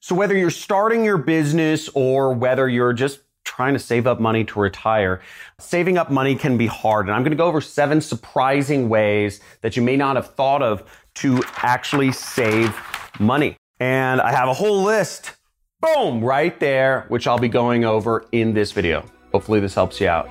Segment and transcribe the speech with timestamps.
[0.00, 4.44] So whether you're starting your business or whether you're just trying to save up money
[4.44, 5.20] to retire,
[5.58, 7.06] saving up money can be hard.
[7.06, 10.62] And I'm going to go over seven surprising ways that you may not have thought
[10.62, 10.84] of
[11.16, 12.76] to actually save
[13.18, 13.56] money.
[13.80, 15.32] And I have a whole list,
[15.80, 19.04] boom, right there, which I'll be going over in this video.
[19.32, 20.30] Hopefully this helps you out.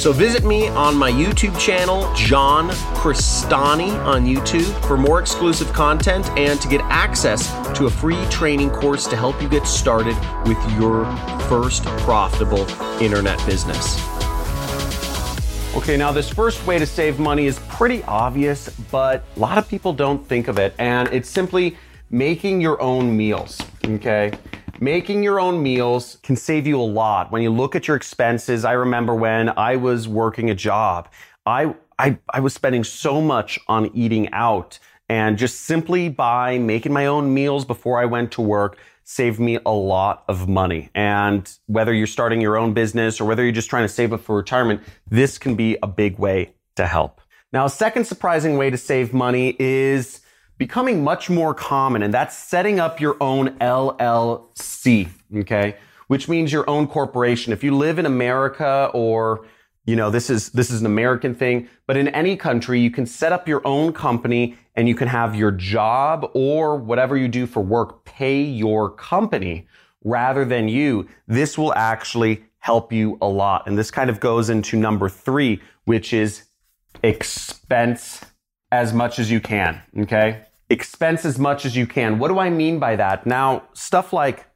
[0.00, 6.26] So visit me on my YouTube channel, Jon Crestani on YouTube, for more exclusive content
[6.38, 10.56] and to get access to a free training course to help you get started with
[10.78, 11.04] your
[11.50, 12.66] first profitable
[12.98, 13.98] internet business.
[15.76, 19.68] Okay, now this first way to save money is pretty obvious, but a lot of
[19.68, 21.76] people don't think of it, and it's simply
[22.08, 23.60] making your own meals.
[23.84, 24.32] Okay.
[24.82, 27.30] Making your own meals can save you a lot.
[27.30, 31.10] When you look at your expenses, I remember when I was working a job,
[31.44, 34.78] I, I, I was spending so much on eating out
[35.10, 39.58] and just simply by making my own meals before I went to work saved me
[39.66, 40.88] a lot of money.
[40.94, 44.22] And whether you're starting your own business or whether you're just trying to save up
[44.22, 47.20] for retirement, this can be a big way to help.
[47.52, 50.22] Now, a second surprising way to save money is
[50.60, 54.69] becoming much more common, and that's setting up your own LLC,
[55.36, 55.76] okay?
[56.08, 57.52] Which means your own corporation.
[57.52, 59.46] If you live in America or
[59.86, 63.06] you know, this is, this is an American thing, but in any country, you can
[63.06, 67.46] set up your own company and you can have your job or whatever you do
[67.46, 69.66] for work pay your company
[70.04, 71.08] rather than you.
[71.26, 73.66] This will actually help you a lot.
[73.66, 76.44] And this kind of goes into number three, which is
[77.02, 78.20] expense
[78.70, 79.80] as much as you can.
[79.98, 82.18] Okay expense as much as you can.
[82.18, 83.26] What do I mean by that?
[83.26, 84.46] Now, stuff like,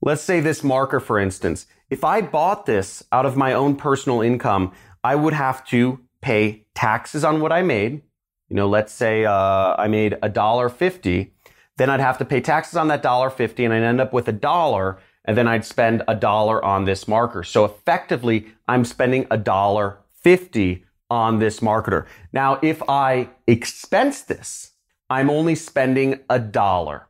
[0.00, 1.66] let's say this marker, for instance.
[1.90, 4.72] If I bought this out of my own personal income,
[5.02, 8.02] I would have to pay taxes on what I made.
[8.48, 11.34] You know, let's say uh, I made a dollar fifty,
[11.76, 14.28] then I'd have to pay taxes on that dollar fifty, and I'd end up with
[14.28, 17.44] a dollar, and then I'd spend a dollar on this marker.
[17.44, 22.06] So effectively, I'm spending a dollar fifty on this marketer.
[22.32, 24.72] Now, if I expense this,
[25.08, 27.08] I'm only spending a dollar.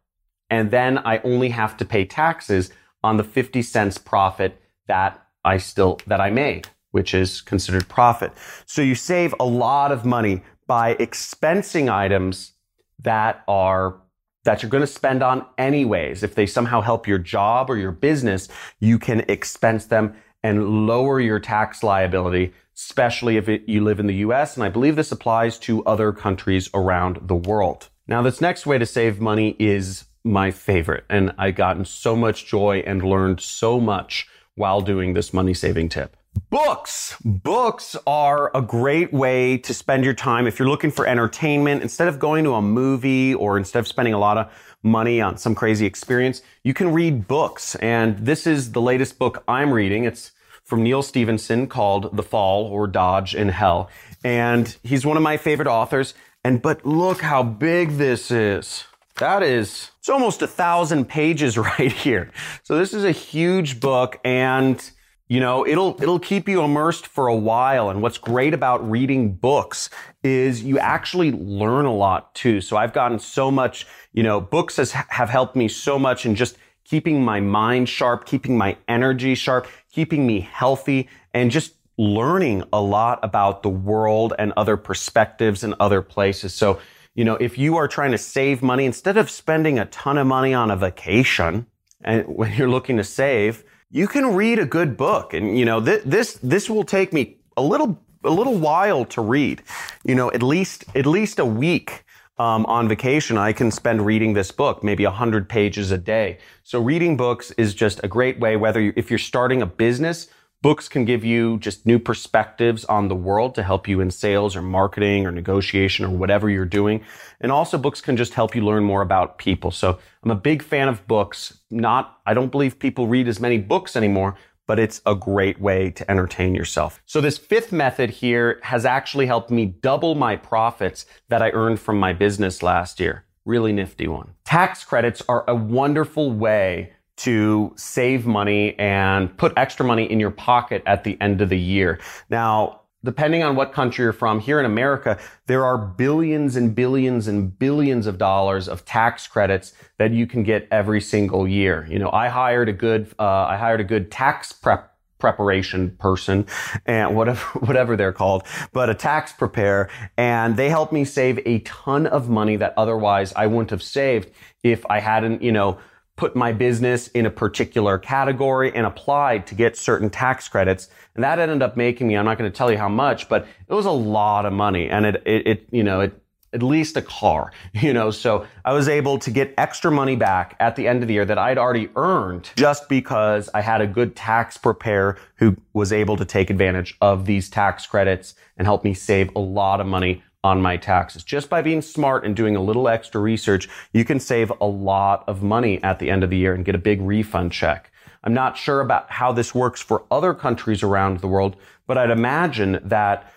[0.50, 2.70] And then I only have to pay taxes
[3.03, 8.32] on the 50 cents profit that I still, that I made, which is considered profit.
[8.66, 12.53] So you save a lot of money by expensing items
[13.00, 14.00] that are
[14.44, 16.22] that you're going to spend on anyways.
[16.22, 18.48] If they somehow help your job or your business,
[18.81, 24.06] you can expense them and lower your tax liability, especially if it, you live in
[24.06, 24.56] the US.
[24.56, 27.91] And I believe this applies to other countries around the world.
[28.06, 31.05] Now, this next way to save money is my favorite.
[31.09, 35.89] And I've gotten so much joy and learned so much while doing this money saving
[35.89, 36.17] tip.
[36.51, 37.17] Books.
[37.25, 40.47] Books are a great way to spend your time.
[40.47, 44.15] If you're looking for entertainment, instead of going to a movie or instead of spending
[44.15, 44.51] a lot of
[44.83, 47.75] money on some crazy experience, you can read books.
[47.77, 50.05] And this is the latest book I'm reading.
[50.05, 50.33] It's
[50.65, 53.91] from Neal Stephenson called The Fall or Dodge in Hell.
[54.23, 56.15] And he's one of my favorite authors.
[56.45, 58.85] And but look how big this is.
[59.19, 62.31] That is, it's almost a thousand pages right here.
[62.62, 64.91] So this is a huge book and
[65.29, 67.91] you know, it'll, it'll keep you immersed for a while.
[67.91, 69.91] And what's great about reading books
[70.23, 72.62] is you actually learn a lot too.
[72.62, 76.35] So I've gotten so much, you know, books has, have helped me so much in
[76.35, 82.62] just keeping my mind sharp, keeping my energy sharp, keeping me healthy, and just learning
[82.73, 86.55] a lot about the world and other perspectives and other places.
[86.55, 86.81] So,
[87.19, 90.29] you know, if you are trying to save money, instead of spending a ton of
[90.29, 91.67] money on a vacation,
[92.01, 95.34] and when you're looking to save, you can read a good book.
[95.34, 99.20] And, you know, th- this, this will take me a little, a little while to
[99.20, 99.65] read,
[100.05, 102.05] you know, at least, at least a week.
[102.38, 106.38] Um, on vacation, I can spend reading this book, maybe 100 pages a day.
[106.62, 110.29] So reading books is just a great way, whether you, if you're starting a business,
[110.60, 114.56] Books can give you just new perspectives on the world to help you in sales
[114.56, 117.05] or marketing or negotiation or whatever you're doing.
[117.40, 119.70] And also books can just help you learn more about people.
[119.70, 121.60] So I'm a big fan of books.
[121.70, 124.34] Not, I don't believe people read as many books anymore,
[124.66, 127.00] but it's a great way to entertain yourself.
[127.06, 131.78] So this fifth method here has actually helped me double my profits that I earned
[131.78, 133.25] from my business last year.
[133.44, 134.34] Really nifty one.
[134.44, 140.31] Tax credits are a wonderful way to save money and put extra money in your
[140.31, 142.00] pocket at the end of the year.
[142.31, 147.29] Now, depending on what country you're from, here in America, there are billions and billions
[147.29, 151.87] and billions of dollars of tax credits that you can get every single year.
[151.88, 156.47] You know, I hired a good, uh, I hired a good tax prep preparation person
[156.87, 161.59] and whatever whatever they're called but a tax preparer and they helped me save a
[161.61, 164.31] ton of money that otherwise I wouldn't have saved
[164.62, 165.79] if I hadn't you know
[166.19, 170.91] put my business in a particular category and applied to get certain tax credits.
[171.15, 173.47] And that ended up making me, I'm not going to tell you how much, but
[173.69, 174.91] it was a lot of money.
[174.91, 176.20] And it, it, it you know, it,
[176.53, 180.56] at least a car, you know, so I was able to get extra money back
[180.59, 183.87] at the end of the year that I'd already earned just because I had a
[183.87, 188.82] good tax preparer who was able to take advantage of these tax credits and help
[188.82, 191.25] me save a lot of money on my taxes.
[191.25, 195.25] Just by being smart and doing a little extra research, you can save a lot
[195.26, 197.90] of money at the end of the year and get a big refund check.
[198.25, 201.56] I'm not sure about how this works for other countries around the world,
[201.87, 203.32] but I'd imagine that,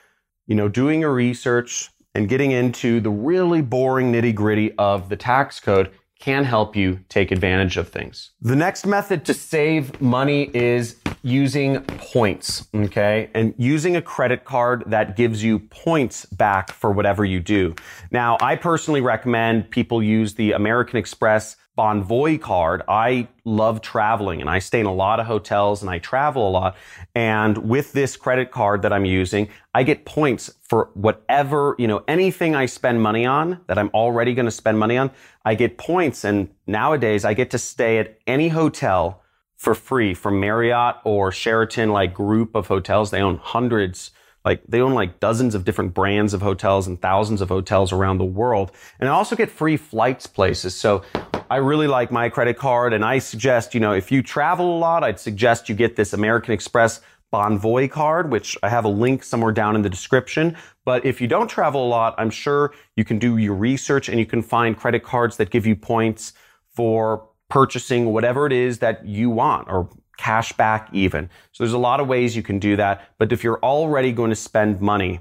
[0.47, 5.15] you know, doing your research and getting into the really boring nitty gritty of the
[5.15, 8.31] tax code can help you take advantage of things.
[8.41, 13.29] The next method to save money is using points, okay?
[13.33, 17.75] And using a credit card that gives you points back for whatever you do.
[18.11, 22.83] Now, I personally recommend people use the American Express Bonvoy card.
[22.87, 26.51] I love traveling and I stay in a lot of hotels and I travel a
[26.51, 26.75] lot.
[27.15, 32.03] And with this credit card that I'm using, I get points for whatever, you know,
[32.09, 35.11] anything I spend money on that I'm already going to spend money on.
[35.45, 36.25] I get points.
[36.25, 39.21] And nowadays I get to stay at any hotel
[39.61, 43.11] for free from Marriott or Sheraton, like group of hotels.
[43.11, 44.09] They own hundreds,
[44.43, 48.17] like they own like dozens of different brands of hotels and thousands of hotels around
[48.17, 48.71] the world.
[48.99, 50.75] And I also get free flights places.
[50.75, 51.03] So
[51.51, 54.79] I really like my credit card and I suggest, you know, if you travel a
[54.79, 59.23] lot, I'd suggest you get this American Express Bonvoy card, which I have a link
[59.23, 60.57] somewhere down in the description.
[60.85, 64.17] But if you don't travel a lot, I'm sure you can do your research and
[64.17, 66.33] you can find credit cards that give you points
[66.73, 71.29] for purchasing whatever it is that you want or cash back even.
[71.51, 73.09] So there's a lot of ways you can do that.
[73.17, 75.19] But if you're already going to spend money,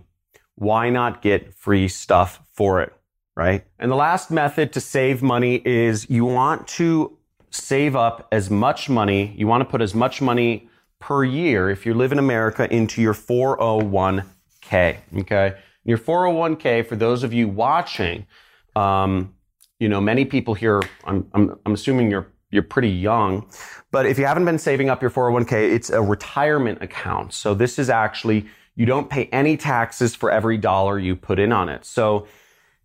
[0.55, 2.93] why not get free stuff for it?
[3.35, 3.65] Right.
[3.79, 7.17] And the last method to save money is you want to
[7.51, 9.35] save up as much money.
[9.37, 10.69] You want to put as much money
[11.01, 14.99] per year if you live in America into your 401k.
[15.19, 15.55] Okay.
[15.85, 18.27] Your 401k, for those of you watching,
[18.77, 19.35] um,
[19.81, 23.49] you know, many people here, I'm, I'm, I'm assuming you're, you're pretty young,
[23.91, 27.33] but if you haven't been saving up your 401k, it's a retirement account.
[27.33, 28.47] So this is actually,
[28.77, 31.85] you don't pay any taxes for every dollar you put in on it.
[31.85, 32.29] So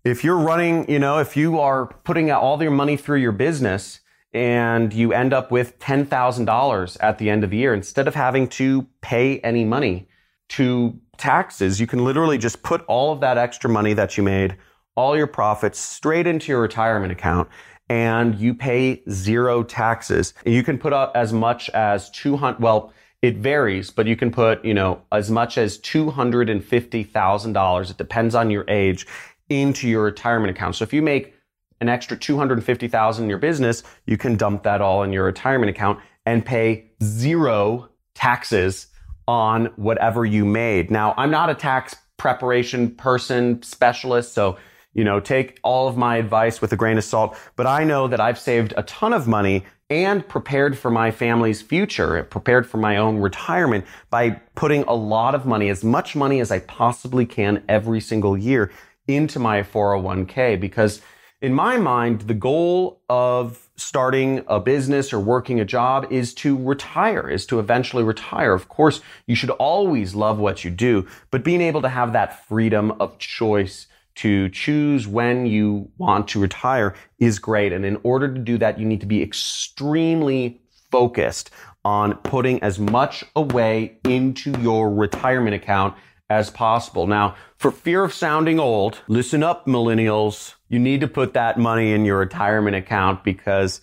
[0.05, 3.99] if you're running, you know, if you are putting all your money through your business
[4.33, 8.47] and you end up with $10,000 at the end of the year, instead of having
[8.49, 10.07] to pay any money
[10.49, 14.55] to taxes, you can literally just put all of that extra money that you made
[14.95, 17.49] all your profits straight into your retirement account
[17.89, 20.33] and you pay zero taxes.
[20.45, 24.63] You can put up as much as 200, well, it varies, but you can put,
[24.65, 27.91] you know, as much as $250,000.
[27.91, 29.05] It depends on your age
[29.49, 30.75] into your retirement account.
[30.75, 31.33] So if you make
[31.81, 35.99] an extra 250,000 in your business, you can dump that all in your retirement account
[36.25, 38.87] and pay zero taxes
[39.27, 40.89] on whatever you made.
[40.89, 44.57] Now, I'm not a tax preparation person specialist, so
[44.95, 48.07] you know, take all of my advice with a grain of salt, but I know
[48.07, 52.77] that I've saved a ton of money and prepared for my family's future, prepared for
[52.77, 57.27] my own retirement by putting a lot of money, as much money as I possibly
[57.27, 58.71] can every single year
[59.07, 61.01] into my 401k because
[61.41, 66.57] in my mind, the goal of starting a business or working a job is to
[66.57, 68.53] retire, is to eventually retire.
[68.53, 72.47] Of course, you should always love what you do, but being able to have that
[72.47, 77.73] freedom of choice to choose when you want to retire is great.
[77.73, 81.51] And in order to do that, you need to be extremely focused
[81.83, 85.95] on putting as much away into your retirement account
[86.29, 87.05] as possible.
[87.05, 90.55] Now, for fear of sounding old, listen up, millennials.
[90.69, 93.81] You need to put that money in your retirement account because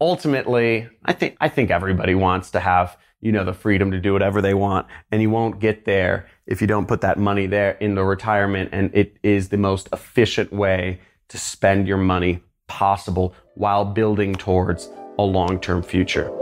[0.00, 4.12] ultimately, I think, I think everybody wants to have you know, the freedom to do
[4.12, 4.86] whatever they want.
[5.10, 8.70] And you won't get there if you don't put that money there in the retirement.
[8.72, 14.90] And it is the most efficient way to spend your money possible while building towards
[15.18, 16.41] a long term future.